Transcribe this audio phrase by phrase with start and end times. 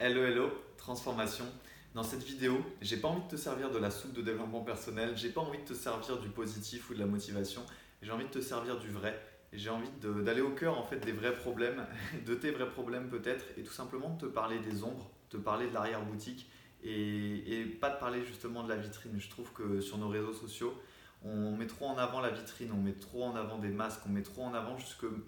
[0.00, 1.44] Hello hello, transformation.
[1.92, 5.16] Dans cette vidéo, j'ai pas envie de te servir de la soupe de développement personnel,
[5.16, 7.62] j'ai pas envie de te servir du positif ou de la motivation,
[8.00, 9.20] j'ai envie de te servir du vrai.
[9.52, 11.84] J'ai envie d'aller au cœur en fait des vrais problèmes,
[12.26, 15.66] de tes vrais problèmes peut-être, et tout simplement de te parler des ombres, te parler
[15.66, 16.48] de l'arrière-boutique
[16.84, 19.18] et, et pas de parler justement de la vitrine.
[19.18, 20.80] Je trouve que sur nos réseaux sociaux,
[21.24, 24.10] on met trop en avant la vitrine, on met trop en avant des masques, on
[24.10, 24.76] met trop en avant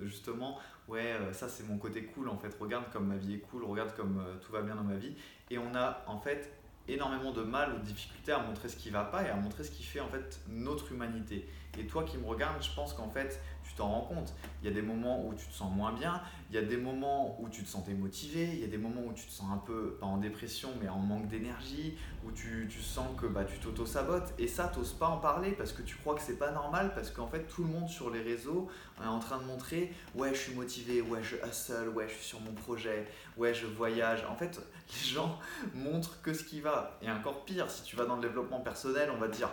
[0.00, 3.40] justement, ouais, euh, ça c'est mon côté cool en fait, regarde comme ma vie est
[3.40, 5.14] cool, regarde comme euh, tout va bien dans ma vie.
[5.50, 6.52] Et on a en fait
[6.88, 9.64] énormément de mal ou de difficultés à montrer ce qui va pas et à montrer
[9.64, 11.48] ce qui fait en fait notre humanité.
[11.78, 14.34] Et toi qui me regardes, je pense qu'en fait, tu t'en rends compte.
[14.62, 16.20] Il y a des moments où tu te sens moins bien,
[16.50, 19.02] il y a des moments où tu te sentais motivé, il y a des moments
[19.06, 21.96] où tu te sens un peu, pas en dépression, mais en manque d'énergie,
[22.26, 24.34] où tu, tu, sens que bah, tu t'auto-sabotes.
[24.38, 27.10] Et ça, t'oses pas en parler parce que tu crois que c'est pas normal, parce
[27.10, 28.68] qu'en fait, tout le monde sur les réseaux
[29.00, 32.24] est en train de montrer Ouais, je suis motivé, ouais, je hustle, ouais, je suis
[32.24, 34.24] sur mon projet, ouais, je voyage.
[34.28, 35.38] En fait, les gens
[35.74, 36.98] montrent que ce qui va.
[37.02, 39.50] Et encore pire, si tu vas dans le développement personnel, on va te dire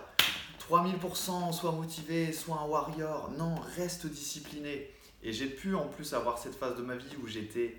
[0.70, 3.32] 3000%, sois motivé, sois un warrior.
[3.38, 4.92] Non, reste discipliné.
[5.24, 7.78] Et j'ai pu en plus avoir cette phase de ma vie où j'étais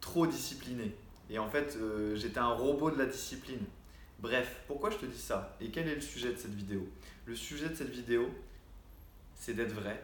[0.00, 0.94] trop discipliné.
[1.30, 3.64] Et en fait, euh, j'étais un robot de la discipline.
[4.18, 5.56] Bref, pourquoi je te dis ça?
[5.60, 6.88] Et quel est le sujet de cette vidéo?
[7.24, 8.28] Le sujet de cette vidéo,
[9.34, 10.02] c'est d'être vrai.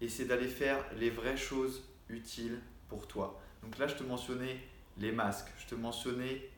[0.00, 3.40] Et c'est d'aller faire les vraies choses utiles pour toi.
[3.62, 4.60] Donc là, je te mentionnais
[4.98, 6.48] les masques, je te mentionnais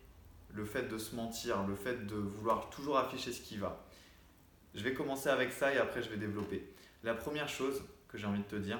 [0.51, 3.85] le fait de se mentir, le fait de vouloir toujours afficher ce qui va.
[4.75, 6.69] Je vais commencer avec ça et après je vais développer.
[7.05, 8.79] La première chose que j'ai envie de te dire,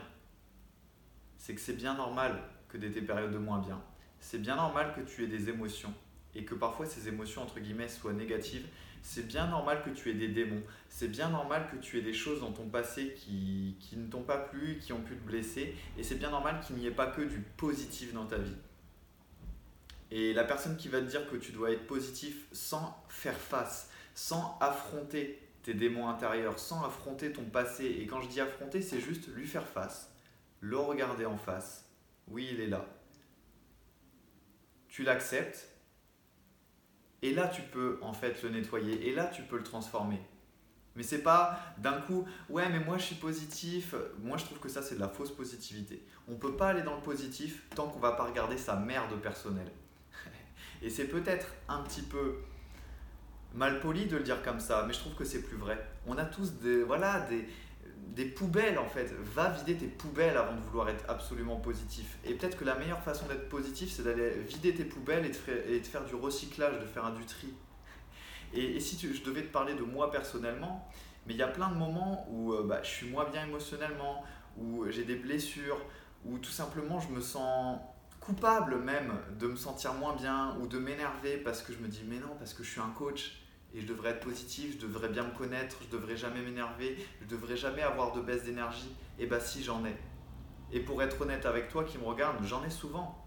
[1.37, 3.81] c'est que c'est bien normal que des périodes de moins bien.
[4.21, 5.95] C'est bien normal que tu aies des émotions
[6.35, 8.67] et que parfois ces émotions entre guillemets soient négatives.
[9.03, 10.63] C'est bien normal que tu aies des démons.
[10.89, 14.23] C'est bien normal que tu aies des choses dans ton passé qui, qui ne t'ont
[14.23, 15.75] pas plu, qui ont pu te blesser.
[15.97, 18.57] Et c'est bien normal qu'il n'y ait pas que du positif dans ta vie.
[20.11, 23.91] Et la personne qui va te dire que tu dois être positif sans faire face,
[24.15, 29.01] sans affronter tes démons intérieurs, sans affronter ton passé, et quand je dis affronter, c'est
[29.01, 30.11] juste lui faire face,
[30.61, 31.91] le regarder en face.
[32.27, 32.87] Oui, il est là.
[34.89, 35.69] Tu l'acceptes,
[37.21, 40.21] et là tu peux en fait le nettoyer, et là tu peux le transformer.
[40.97, 43.95] Mais c'est pas d'un coup, ouais, mais moi je suis positif.
[44.19, 46.05] Moi je trouve que ça c'est de la fausse positivité.
[46.27, 49.71] On peut pas aller dans le positif tant qu'on va pas regarder sa merde personnelle.
[50.83, 52.37] Et c'est peut-être un petit peu
[53.55, 55.79] mal poli de le dire comme ça, mais je trouve que c'est plus vrai.
[56.07, 57.49] On a tous des, voilà, des,
[58.19, 59.13] des poubelles en fait.
[59.35, 62.19] Va vider tes poubelles avant de vouloir être absolument positif.
[62.25, 65.87] Et peut-être que la meilleure façon d'être positif, c'est d'aller vider tes poubelles et de,
[65.87, 67.49] faire, du recyclage, de faire un du tri.
[68.55, 70.89] Et, si je devais te parler de moi personnellement,
[71.27, 74.25] mais il y a plein de moments où euh, bah, je suis moins bien émotionnellement,
[74.57, 75.79] où j'ai des blessures,
[76.25, 77.79] où tout simplement je me sens
[78.29, 82.05] coupable même de me sentir moins bien ou de m'énerver parce que je me dis
[82.07, 83.41] mais non, parce que je suis un coach
[83.73, 87.27] et je devrais être positif, je devrais bien me connaître, je devrais jamais m'énerver, je
[87.27, 88.95] devrais jamais avoir de baisse d'énergie.
[89.19, 89.97] Et bah si j'en ai.
[90.73, 93.25] Et pour être honnête avec toi qui me regarde, j'en ai souvent.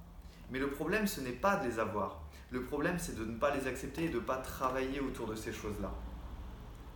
[0.52, 2.22] Mais le problème ce n'est pas de les avoir.
[2.52, 5.34] Le problème c'est de ne pas les accepter et de ne pas travailler autour de
[5.34, 5.92] ces choses-là.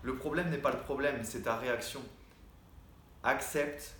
[0.03, 2.01] Le problème n'est pas le problème, c'est ta réaction.
[3.23, 3.95] Accepte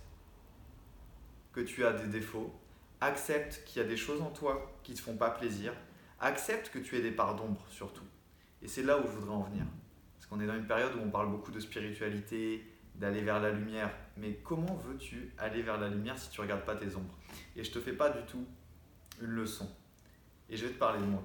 [1.52, 2.54] que tu as des défauts,
[3.00, 5.72] accepte qu'il y a des choses en toi qui ne te font pas plaisir,
[6.20, 8.04] accepte que tu aies des parts d'ombre surtout.
[8.62, 9.64] Et c'est là où je voudrais en venir.
[10.14, 12.64] Parce qu'on est dans une période où on parle beaucoup de spiritualité,
[12.98, 13.90] d'aller vers la lumière.
[14.16, 17.18] Mais comment veux-tu aller vers la lumière si tu regardes pas tes ombres?
[17.54, 18.46] Et je te fais pas du tout
[19.20, 19.68] une leçon.
[20.48, 21.22] Et je vais te parler de moi.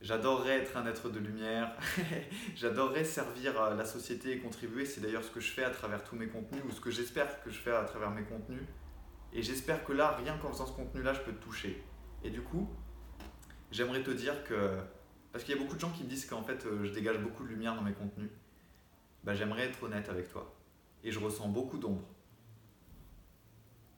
[0.00, 1.72] J'adorerais être un être de lumière,
[2.56, 4.84] j'adorerais servir la société et contribuer.
[4.84, 7.42] C'est d'ailleurs ce que je fais à travers tous mes contenus, ou ce que j'espère
[7.42, 8.64] que je fais à travers mes contenus.
[9.34, 11.82] Et j'espère que là, rien qu'en faisant ce contenu-là, je peux te toucher.
[12.22, 12.70] Et du coup,
[13.72, 14.78] j'aimerais te dire que.
[15.32, 17.18] Parce qu'il y a beaucoup de gens qui me disent qu'en fait, euh, je dégage
[17.18, 18.30] beaucoup de lumière dans mes contenus.
[19.24, 20.54] Bah, j'aimerais être honnête avec toi.
[21.02, 22.06] Et je ressens beaucoup d'ombre.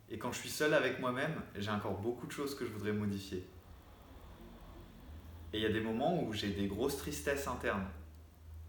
[0.08, 2.92] Et quand je suis seul avec moi-même, j'ai encore beaucoup de choses que je voudrais
[2.92, 3.46] modifier.
[5.52, 7.86] Et il y a des moments où j'ai des grosses tristesses internes.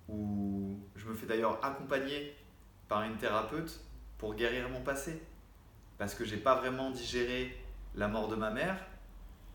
[0.10, 2.36] Où je me fais d'ailleurs accompagner
[2.90, 3.80] par une thérapeute
[4.18, 5.22] pour guérir mon passé
[5.98, 7.58] parce que j'ai pas vraiment digéré
[7.96, 8.78] la mort de ma mère,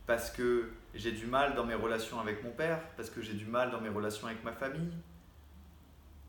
[0.07, 3.47] parce que j'ai du mal dans mes relations avec mon père, parce que j'ai du
[3.47, 4.93] mal dans mes relations avec ma famille,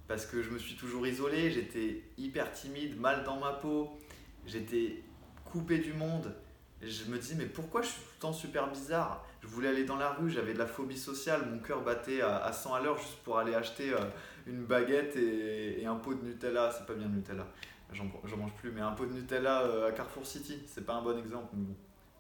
[0.08, 3.98] parce que je me suis toujours isolé, j'étais hyper timide, mal dans ma peau,
[4.46, 5.02] j'étais
[5.46, 6.34] coupé du monde.
[6.82, 9.26] je me dis, mais pourquoi je suis tout le temps super bizarre?
[9.42, 12.52] Je voulais aller dans la rue, j'avais de la phobie sociale, mon cœur battait à
[12.54, 14.00] 100 à l'heure juste pour aller acheter euh,
[14.48, 16.72] une baguette et, un pot de Nutella.
[16.72, 17.46] C'est pas bien Nutella
[17.94, 21.02] j'en mange plus, mais un pot de Nutella euh, à Carrefour City, c'est pas un
[21.02, 21.56] bon exemple.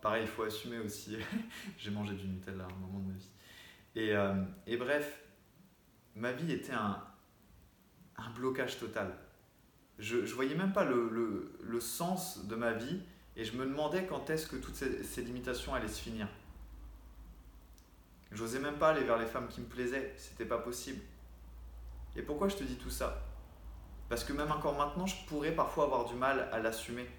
[0.02, 1.18] pareil, il faut assumer aussi.
[1.78, 3.30] J'ai mangé du Nutella à un moment de ma vie.
[3.96, 4.34] Et, euh,
[4.68, 5.22] et bref,
[6.16, 7.04] ma vie était un,
[8.18, 9.16] un blocage total.
[10.00, 13.00] Je ne voyais même pas le, le, le, sens de ma vie
[13.36, 16.28] et je me demandais quand est-ce que toutes ces, ces, limitations allaient se finir.
[18.31, 21.02] J'osais même pas aller vers les femmes qui me plaisaient, c'était pas possible.
[22.16, 23.22] Et pourquoi je te dis tout ça?
[24.13, 27.10] Parce que même encore maintenant, je pourrais parfois avoir du mal à l'assumer.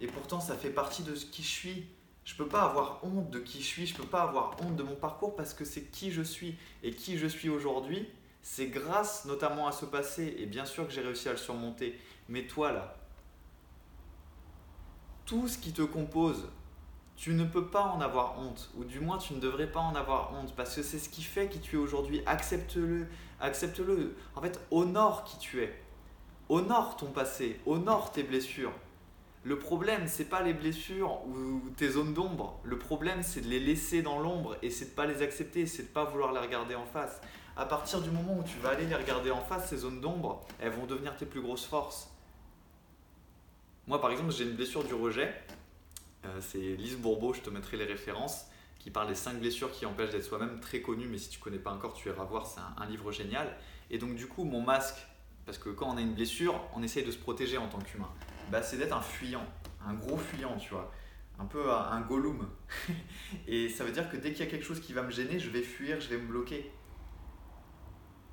[0.00, 1.86] Et pourtant, ça fait partie de qui je suis.
[2.24, 4.82] Je peux pas avoir honte de qui je suis, je peux pas avoir honte de
[4.82, 6.58] mon parcours parce que c'est qui je suis.
[6.82, 8.08] Et qui je suis aujourd'hui,
[8.42, 11.96] c'est grâce notamment à ce passé, et bien sûr que j'ai réussi à le surmonter.
[12.28, 12.96] Mais toi là,
[15.26, 16.48] tout ce qui te compose,
[17.14, 19.94] tu ne peux pas en avoir honte, ou du moins tu ne devrais pas en
[19.94, 22.22] avoir honte, parce que c'est ce qui fait qui tu es aujourd'hui.
[22.26, 23.06] Accepte-le,
[23.38, 24.16] accepte-le.
[24.34, 25.80] En fait, honore qui tu es.
[26.50, 28.72] Honore ton passé, honore tes blessures.
[29.42, 32.60] Le problème, c'est pas les blessures ou tes zones d'ombre.
[32.62, 35.84] Le problème, c'est de les laisser dans l'ombre et c'est de pas les accepter, c'est
[35.84, 37.22] de pas vouloir les regarder en face
[37.60, 40.46] à partir du moment où tu vas aller les regarder en face, ces zones d'ombre,
[40.60, 42.10] elles vont devenir tes plus grosses forces.
[43.86, 45.34] Moi, par exemple, j'ai une blessure du rejet.
[46.24, 48.46] Euh, c'est Lise Bourbeau, je te mettrai les références,
[48.78, 51.58] qui parle des 5 blessures qui empêchent d'être soi-même, très connu, mais si tu connais
[51.58, 53.54] pas encore, tu iras voir, c'est un, livre génial.
[53.90, 55.06] Et donc, du coup, mon masque,
[55.50, 58.08] parce que quand on a une blessure, on essaye de se protéger en tant qu'humain,
[58.52, 59.44] bah, c'est d'être un fuyant,
[59.84, 60.92] un gros fuyant, tu vois
[61.40, 62.48] un peu un, gollum.
[63.48, 65.40] et ça veut dire que dès qu'il y a quelque chose qui va me gêner,
[65.40, 66.70] je vais fuir, je vais me bloquer.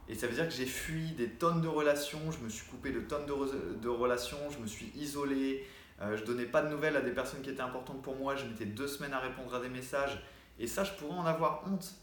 [0.08, 2.92] Et ça veut dire que j'ai fui des tonnes de relations, je me suis coupé
[2.92, 5.66] de tonnes de, de relations, je me suis isolé,
[6.04, 8.46] euh, je donnais pas de nouvelles à des personnes qui étaient importantes pour moi, je
[8.46, 10.22] mettais deux semaines à répondre à des messages.
[10.60, 11.96] Et ça, je pourrais en avoir honte.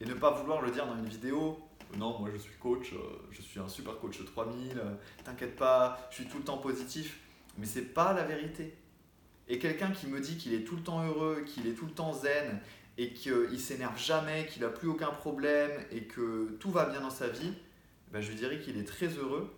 [0.00, 1.58] Et ne pas vouloir le dire dans une vidéo.
[1.96, 2.98] Non, moi je suis coach, euh,
[3.30, 4.94] je suis un super coach 3000, euh,
[5.24, 7.18] t'inquiète pas, je suis tout le temps positif.
[7.58, 8.76] Mais c'est pas la vérité.
[9.48, 11.92] Et quelqu'un qui me dit qu'il est tout le temps heureux, qu'il est tout le
[11.92, 12.60] temps zen,
[13.00, 17.10] et qu'il s'énerve jamais, qu'il n'a plus aucun problème et que tout va bien dans
[17.10, 17.54] sa vie,
[18.12, 19.50] ben je lui dirais qu'il est très heureux,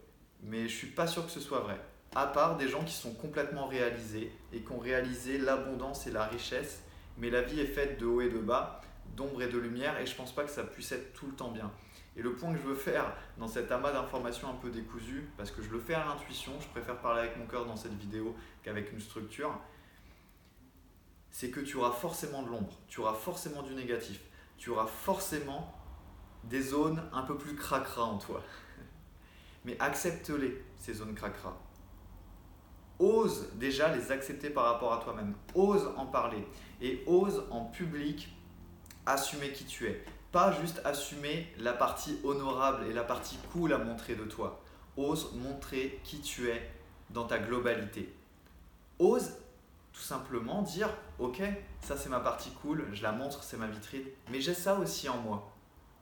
[0.45, 1.81] mais je suis pas sûr que ce soit vrai.
[2.15, 6.27] À part des gens qui sont complètement réalisés et qui ont réalisé l'abondance et la
[6.27, 6.83] richesse,
[7.19, 8.81] mais la vie est faite de haut et de bas,
[9.17, 11.51] d'ombre et de lumière, et je pense pas que ça puisse être tout le temps
[11.51, 11.71] bien.
[12.17, 15.51] Et le point que je veux faire dans cet amas d'informations un peu décousues, parce
[15.51, 18.37] que je le fais à l'intuition, je préfère parler avec mon cœur dans cette vidéo
[18.63, 19.59] qu'avec une structure,
[21.31, 24.21] c'est que tu auras forcément de l'ombre, tu auras forcément du négatif,
[24.59, 25.75] tu auras forcément
[26.45, 28.43] des zones un peu plus cracra en toi.
[29.65, 31.57] Mais accepte-les, ces zones cracra.
[32.99, 35.35] Ose déjà les accepter par rapport à toi-même.
[35.55, 36.47] Ose en parler.
[36.81, 38.29] Et ose en public
[39.07, 40.05] assumer qui tu es.
[40.31, 44.63] Pas juste assumer la partie honorable et la partie cool à montrer de toi.
[44.97, 46.71] Ose montrer qui tu es
[47.11, 48.15] dans ta globalité.
[48.99, 49.33] Ose
[49.93, 50.89] tout simplement dire
[51.19, 51.43] ok
[51.81, 55.09] ça c'est ma partie cool je la montre c'est ma vitrine mais j'ai ça aussi
[55.09, 55.53] en moi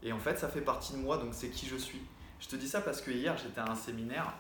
[0.03, 2.01] et en fait ça fait partie de moi donc c'est qui je suis
[2.39, 4.33] je te dis ça parce que hier j'étais à un séminaire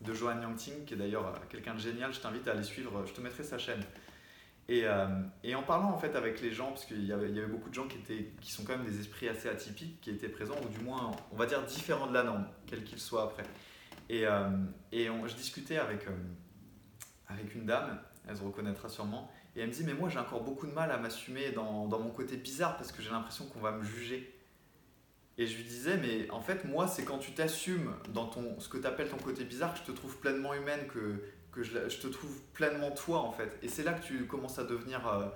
[0.00, 3.04] de Johan Yangting qui est d'ailleurs euh, quelqu'un de génial je t'invite à aller suivre
[3.06, 3.82] je te mettrai sa chaîne
[4.68, 5.06] et, euh,
[5.42, 7.74] et en parlant en fait avec les gens parce qu'il y, y avait beaucoup de
[7.74, 10.68] gens qui, étaient, qui sont quand même des esprits assez atypiques qui étaient présents ou
[10.68, 13.44] du moins on va dire différents de la norme quel qu'il soit après
[14.08, 14.50] et, euh,
[14.92, 16.06] et je discutais avec,
[17.28, 17.98] avec une dame
[18.28, 19.30] elle se reconnaîtra sûrement.
[19.56, 21.98] Et elle me dit, mais moi j'ai encore beaucoup de mal à m'assumer dans, dans,
[21.98, 24.38] mon côté bizarre parce que j'ai l'impression qu'on va me juger.
[25.38, 28.68] Et je lui disais, mais en fait, moi, c'est quand tu t'assumes dans ton, ce
[28.68, 31.78] que tu appelles ton côté bizarre que je te trouve pleinement humaine, que, que je,
[31.78, 33.58] te trouve pleinement toi, en fait.
[33.62, 35.28] Et c'est là que tu commences à devenir, euh,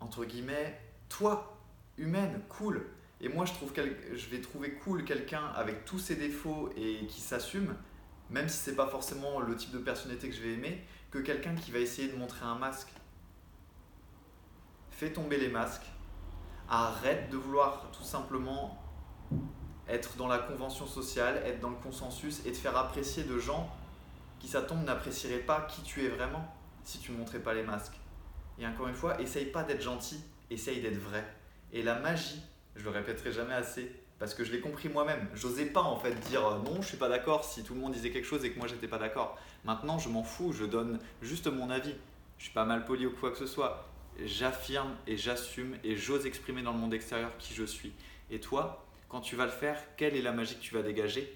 [0.00, 1.58] entre guillemets, toi,
[1.98, 2.86] humaine, cool.
[3.20, 7.20] Et moi, je, trouve je vais trouver cool quelqu'un avec tous ses défauts et qui
[7.20, 7.76] s'assume,
[8.30, 11.54] même si c'est pas forcément le type de personnalité que je vais aimer, que quelqu'un
[11.54, 12.88] qui va essayer de montrer un masque.
[14.90, 15.86] Fais tomber les masques.
[16.70, 18.82] Arrête de vouloir tout simplement
[19.86, 23.68] être dans la convention sociale, être dans le consensus et te faire apprécier de gens
[24.40, 27.62] qui, ça tombe, n'apprécieraient pas qui tu es vraiment si tu ne montrais pas les
[27.62, 28.00] masques.
[28.58, 30.20] Et encore une fois, essaye pas d'être gentil,
[30.50, 31.24] essaye d'être vrai.
[31.72, 32.42] Et la magie,
[32.74, 35.28] je le répéterai jamais assez, parce que je l'ai compris moi-même.
[35.34, 37.92] J'osais pas en fait dire euh, non, je suis pas d'accord si tout le monde
[37.92, 39.38] disait quelque chose et que moi j'étais pas d'accord.
[39.64, 41.94] Maintenant, je m'en fous, je donne juste mon avis.
[42.38, 43.86] Je suis pas mal poli ou quoi que ce soit.
[44.24, 47.92] J'affirme et j'assume et j'ose exprimer dans le monde extérieur qui je suis.
[48.30, 51.34] Et toi, quand tu vas le faire, quelle est la magie que tu vas dégager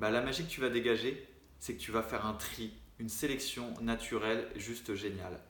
[0.00, 1.28] bah, La magie que tu vas dégager,
[1.58, 5.40] c'est que tu vas faire un tri, une sélection naturelle juste géniale.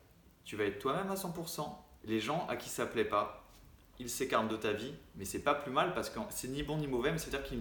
[0.45, 1.66] Tu vas être toi-même à 100%.
[2.04, 3.47] Les gens à qui ça plaît pas,
[3.99, 6.78] il s'écarte de ta vie, mais c'est pas plus mal parce que c'est ni bon
[6.78, 7.54] ni mauvais, mais c'est-à-dire que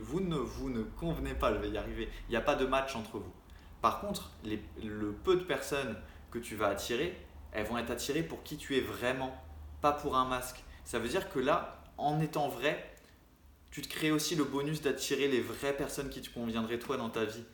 [0.00, 2.08] vous ne vous ne convenez pas, je vais y arriver.
[2.28, 3.32] Il n'y a pas de match entre vous.
[3.80, 5.96] Par contre, le peu de personnes
[6.30, 7.16] que tu vas attirer,
[7.50, 9.36] elles vont être attirées pour qui tu es vraiment,
[9.80, 10.62] pas pour un masque.
[10.84, 12.91] Ça veut dire que là, en étant vrai,
[13.72, 17.08] tu te crées aussi le bonus d'attirer les vraies personnes qui te conviendraient toi dans
[17.08, 17.44] ta vie.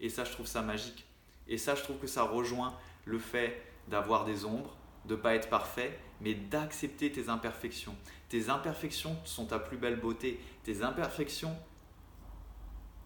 [0.00, 1.06] Et ça, je trouve ça magique.
[1.46, 5.34] Et ça, je trouve que ça rejoint le fait d'avoir des ombres, de ne pas
[5.34, 7.94] être parfait, mais d'accepter tes imperfections.
[8.30, 10.40] Tes imperfections sont ta plus belle beauté.
[10.64, 11.54] Tes imperfections,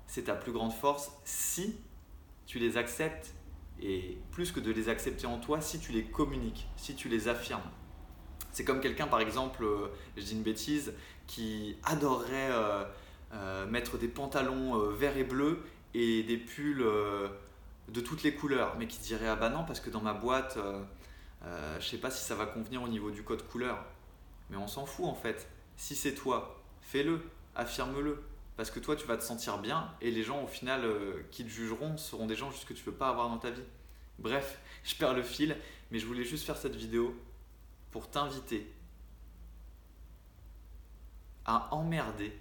[0.07, 1.77] c'est ta plus grande force si
[2.47, 3.35] tu les acceptes
[3.81, 7.27] et plus que de les accepter en toi, si tu les communiques, si tu les
[7.27, 7.71] affirmes.
[8.53, 10.93] C'est comme quelqu'un, par exemple, euh, je dis une bêtise,
[11.27, 12.85] qui adorerait euh,
[13.33, 15.63] euh, mettre des pantalons verts et bleus
[15.95, 16.85] et des pulls
[17.89, 20.59] de toutes les couleurs, mais qui dirait ah bah non parce que dans ma boîte,
[21.79, 23.85] je sais pas si ça va convenir au niveau du code couleur.
[24.51, 25.49] Mais on s'en fout en fait.
[25.77, 27.21] Si c'est toi, fais-le,
[27.55, 28.23] affirme-le.
[28.57, 31.45] Parce que toi, tu vas te sentir bien et les gens, au final, euh, qui
[31.45, 33.63] te jugeront seront des gens juste que tu veux pas avoir dans ta vie.
[34.19, 35.57] Bref, je perds le fil,
[35.91, 37.17] mais je voulais juste faire cette vidéo
[37.93, 38.75] pour t'inviter
[41.45, 42.37] à emmerder,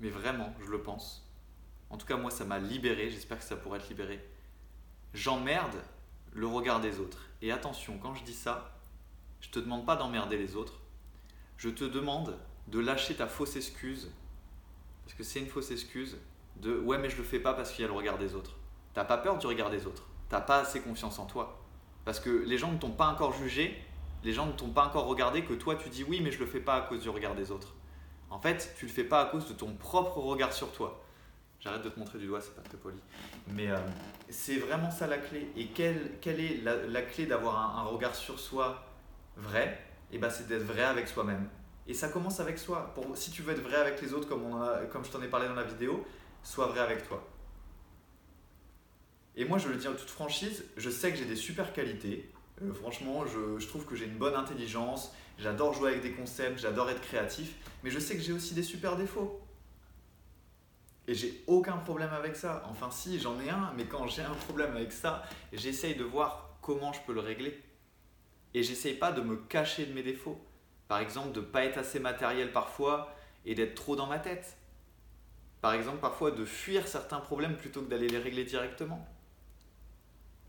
[0.00, 1.26] mais vraiment, je le pense.
[1.88, 4.22] En tout cas, moi, ça m'a libéré, j'espère que ça pourrait te libérer.
[5.14, 5.82] J'emmerde
[6.32, 7.30] le regard des autres.
[7.42, 8.76] Et attention, quand je dis ça,
[9.40, 10.80] je te demande pas d'emmerder les autres.
[11.56, 14.10] Je te demande de lâcher ta fausse excuse
[15.04, 16.16] parce que c'est une fausse excuse
[16.56, 18.56] de ouais, mais je le fais pas parce qu'il y a le regard des autres.
[18.94, 20.06] T'as pas peur du regard des autres.
[20.28, 21.60] T'as pas assez confiance en toi.
[22.04, 23.82] Parce que les gens ne t'ont pas encore jugé,
[24.24, 26.46] les gens ne t'ont pas encore regardé que toi tu dis oui, mais je le
[26.46, 27.74] fais pas à cause du regard des autres.
[28.30, 31.02] En fait, tu le fais pas à cause de ton propre regard sur toi.
[31.58, 32.98] J'arrête de te montrer du doigt, c'est pas très poli.
[33.48, 33.76] Mais euh,
[34.30, 35.50] c'est vraiment ça la clé.
[35.56, 38.86] Et quelle, quelle est la, clé d'avoir un, regard sur soi
[39.36, 39.78] vrai?
[40.10, 41.48] Et eh ben, c'est d'être vrai avec soi-même.
[41.86, 42.92] Et ça commence avec soi.
[42.94, 45.28] Pour, si tu veux être vrai avec les autres, comme, on comme je t'en ai
[45.28, 46.04] parlé dans la vidéo,
[46.42, 47.22] sois vrai avec toi.
[49.36, 52.30] Et moi, je le dis en toute franchise, je sais que j'ai des super qualités.
[52.62, 56.90] Euh, franchement, je, trouve que j'ai une bonne intelligence, j'adore jouer avec des concepts, j'adore
[56.90, 59.40] être créatif, mais je sais que j'ai aussi des super défauts.
[61.08, 62.62] Et j'ai aucun problème avec ça.
[62.70, 66.58] Enfin, si, j'en ai un, mais quand j'ai un problème avec ça, j'essaye de voir
[66.60, 67.60] comment je peux le régler.
[68.54, 70.40] Et j'essaye pas de me cacher de mes défauts.
[70.88, 73.14] Par exemple, de pas être assez matériel parfois
[73.44, 74.56] et d'être trop dans ma tête.
[75.60, 79.06] Par exemple, parfois de fuir certains problèmes plutôt que d'aller les régler directement.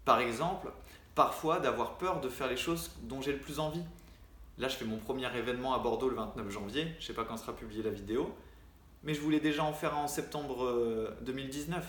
[0.06, 0.72] Par exemple,
[1.16, 3.84] parfois d'avoir peur de faire les choses dont j'ai le plus envie.
[4.58, 6.88] Là, je fais mon premier événement à Bordeaux le 29 janvier.
[7.00, 8.36] Je sais pas quand sera publiée la vidéo.
[9.04, 11.78] Mais je voulais déjà en faire un en septembre 2019.
[11.78, 11.88] Euh,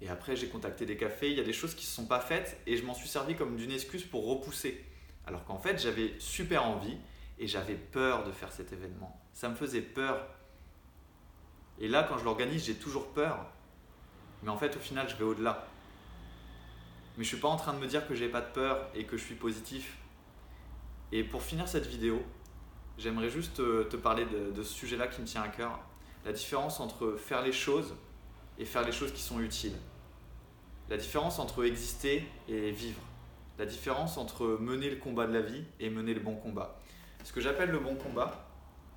[0.00, 1.30] et après, j'ai contacté des cafés.
[1.30, 3.08] Il y a des choses qui ne se sont pas faites et je m'en suis
[3.08, 4.84] servi comme d'une excuse pour repousser.
[5.26, 6.96] Alors qu'en fait, j'avais super envie
[7.38, 9.20] et j'avais peur de faire cet événement.
[9.32, 10.26] Ça me faisait peur.
[11.80, 13.44] Et là, quand je l'organise, j'ai toujours peur.
[14.42, 15.66] Mais en fait, au final, je vais au-delà.
[17.18, 19.04] Mais je suis pas en train de me dire que j'ai pas de peur et
[19.04, 19.98] que je suis positif.
[21.12, 22.22] Et pour finir cette vidéo,
[22.96, 25.80] j'aimerais juste te, parler de, de ce sujet-là qui me tient à cœur.
[26.24, 27.94] La différence entre faire les choses
[28.58, 29.76] et faire les choses qui sont utiles.
[30.88, 33.00] La différence entre exister et vivre.
[33.58, 36.78] La différence entre mener le combat de la vie et mener le bon combat.
[37.24, 38.48] Ce que j'appelle le bon combat,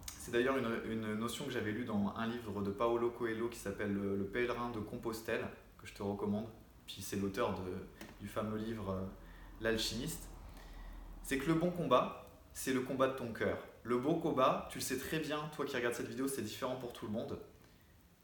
[0.05, 3.91] c'est d'ailleurs une, notion que j'avais lue dans un livre de Paolo Coelho qui s'appelle
[3.91, 5.47] le, pèlerin de Compostelle,
[5.81, 6.45] que je te recommande.
[6.85, 7.55] Puis c'est l'auteur
[8.21, 9.05] du fameux livre euh,
[9.59, 10.29] L'alchimiste.
[11.23, 13.57] C'est que le bon combat, c'est le combat de ton cœur.
[13.83, 16.75] Le beau combat, tu le sais très bien, toi qui regardes cette vidéo, c'est différent
[16.75, 17.39] pour tout le monde.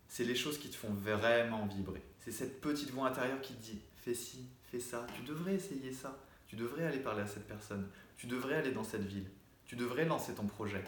[0.08, 2.02] C'est les choses qui te font vraiment vibrer.
[2.20, 5.92] C'est cette petite voix intérieure qui te dit fais ci, fais ça, tu devrais essayer
[5.92, 9.30] ça, tu devrais aller parler à cette personne, tu devrais aller dans cette ville,
[9.66, 10.84] tu devrais lancer ton projet.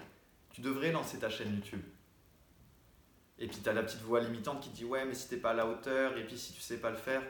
[0.51, 1.81] Tu devrais lancer ta chaîne YouTube.
[3.37, 5.51] Et puis tu as la petite voix limitante qui dit ouais mais si t'es pas
[5.51, 7.21] à la hauteur et puis si tu sais pas le faire.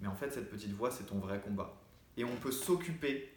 [0.00, 1.74] Mais en fait cette petite voix c'est ton vrai combat.
[2.16, 3.32] Et on peut s'occuper.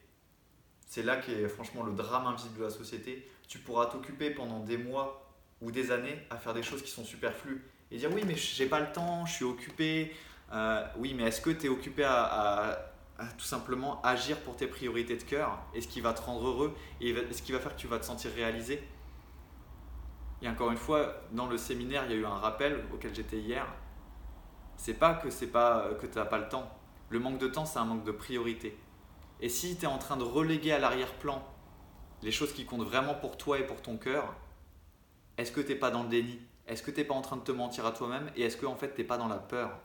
[0.88, 3.30] C'est là qu'est franchement le drame invisible de la société.
[3.48, 7.06] Tu pourras t'occuper pendant des mois ou des années à faire des choses qui sont
[7.06, 7.64] superflues.
[7.92, 10.16] Et dire oui mais j'ai pas le temps, je suis occupé.
[10.52, 12.88] Euh, oui mais est-ce que tu es occupé à
[13.38, 15.60] tout simplement agir pour tes priorités de cœur?
[15.74, 18.00] Et ce qui va te rendre heureux et ce qui va faire que tu vas
[18.00, 18.82] te sentir réalisé?
[20.42, 23.38] Et encore une fois, dans le séminaire, il y a eu un rappel auquel j'étais
[23.38, 23.66] hier.
[24.78, 26.70] C'est pas que c'est pas que tu n'as pas le temps.
[27.10, 28.78] Le manque de temps, c'est un manque de priorité.
[29.40, 31.44] Et si tu es en train de reléguer à l'arrière-plan
[32.22, 34.36] les choses qui comptent vraiment pour toi et pour ton cœur,
[35.38, 36.40] est-ce que tu n'es pas dans le déni?
[36.68, 38.32] Est-ce que tu n'es pas en train de te mentir à toi-même?
[38.36, 39.80] Et est-ce que en fait tu n'es pas dans la peur?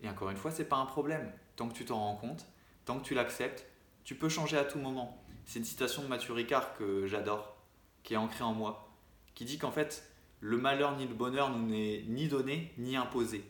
[0.00, 2.46] Et encore une fois, c'est pas un problème tant que tu t'en rends compte,
[2.84, 3.66] tant que tu l'acceptes,
[4.04, 5.22] tu peux changer à tout moment.
[5.44, 7.56] C'est une citation de Mathieu Ricard que j'adore,
[8.04, 8.92] qui est ancrée en moi,
[9.34, 10.08] qui dit qu'en fait,
[10.40, 13.44] le malheur ni le bonheur nous n'est ni donné ni imposé.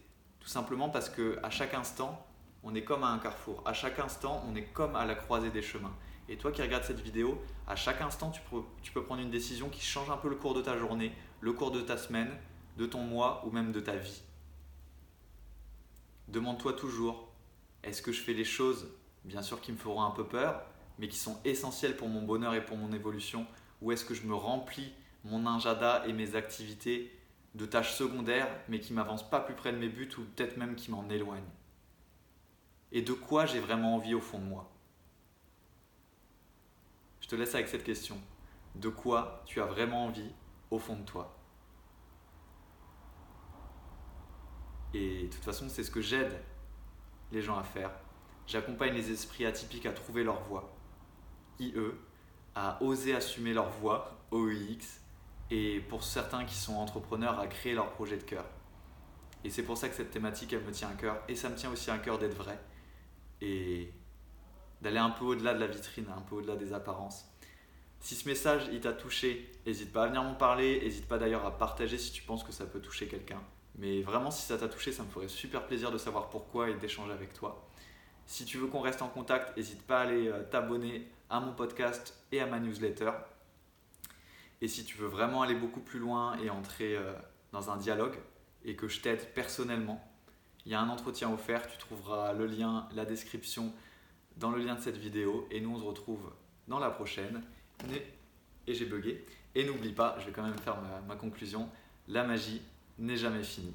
[0.48, 2.24] Tout simplement parce que à chaque instant,
[2.62, 3.62] on est comme à un carrefour.
[3.66, 5.94] À chaque instant, on est comme à la croisée des chemins.
[6.26, 8.40] Et toi qui regardes cette vidéo, à chaque instant, tu
[8.94, 11.12] peux, prendre une décision qui change un peu le cours de ta journée,
[11.42, 12.30] le cours de ta semaine,
[12.78, 14.22] de ton mois ou même de ta vie.
[16.28, 17.28] Demande-toi toujours,
[17.82, 18.88] est-ce que je fais les choses,
[19.24, 20.62] bien sûr, qui me feront un peu peur,
[20.98, 23.46] mais qui sont essentielles pour mon bonheur et pour mon évolution,
[23.82, 27.12] ou est-ce que je me remplis mon injada et mes activités
[27.58, 30.76] de tâches secondaires, mais qui m'avancent pas plus près de mes buts ou peut-être même
[30.76, 31.50] qui m'en éloignent
[32.92, 34.70] Et de quoi j'ai vraiment envie au fond de moi?
[37.20, 38.16] Je te laisse avec cette question.
[38.76, 40.30] De quoi tu as vraiment envie
[40.70, 41.36] au fond de toi?
[44.94, 46.40] Et de toute façon, c'est ce que j'aide
[47.32, 47.90] les gens à faire.
[48.46, 50.72] J'accompagne les esprits atypiques à trouver leur voie.
[51.58, 51.74] IE,
[52.54, 55.02] à oser assumer leur voie, OEX,
[55.50, 58.44] et pour certains qui sont entrepreneurs, à créer leur projet de cœur.
[59.44, 61.22] Et c'est pour ça que cette thématique, elle me tient à cœur.
[61.28, 62.58] Et ça me tient aussi à cœur d'être vrai.
[63.40, 63.92] Et
[64.82, 67.24] d'aller un peu au-delà de la vitrine, un peu au-delà des apparences.
[68.00, 71.44] Si ce message il t'a touché, n'hésite pas à venir m'en parler, n'hésite pas d'ailleurs
[71.44, 73.42] à partager si tu penses que ça peut toucher quelqu'un.
[73.76, 76.74] Mais vraiment, si ça t'a touché, ça me ferait super plaisir de savoir pourquoi et
[76.74, 77.68] d'échanger avec toi.
[78.26, 81.52] Si tu veux qu'on reste en contact, n'hésite pas à aller euh, t'abonner à mon
[81.54, 83.10] podcast et à ma newsletter.
[84.60, 87.12] Et si tu veux vraiment aller beaucoup plus loin et entrer euh,
[87.52, 88.16] dans un dialogue
[88.64, 90.04] et que je t'aide personnellement,
[90.66, 91.66] il y a un entretien offert.
[91.68, 93.72] Tu trouveras le lien, la description
[94.36, 95.46] dans le lien de cette vidéo.
[95.50, 96.32] Et nous, on se retrouve
[96.66, 97.42] dans la prochaine.
[98.66, 99.24] Et j'ai bugué.
[99.54, 101.68] Et n'oublie pas, je vais quand même faire ma conclusion,
[102.06, 102.60] la magie
[102.98, 103.72] n'est jamais fini.